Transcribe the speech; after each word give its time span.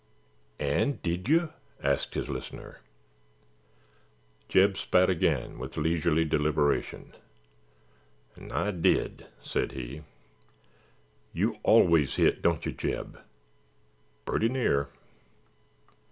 "And 0.59 0.99
did 1.03 1.29
you?" 1.29 1.53
asked 1.83 2.15
his 2.15 2.27
listener. 2.27 2.79
Jeb 4.49 4.75
spat 4.75 5.11
again 5.11 5.59
with 5.59 5.77
leisurely 5.77 6.25
deliberation. 6.25 7.13
"'N' 8.35 8.51
I 8.51 8.71
did," 8.71 9.27
said 9.43 9.73
he. 9.73 10.01
"You 11.33 11.59
always 11.61 12.15
hit, 12.15 12.41
don't 12.41 12.65
you, 12.65 12.71
Jeb?" 12.71 13.19
"Purty 14.25 14.49
near." 14.49 14.89